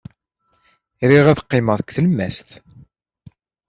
Riɣ 1.09 1.25
ad 1.27 1.39
qqimeɣ 1.45 1.75
deg 1.77 1.89
tlemmast. 1.95 2.49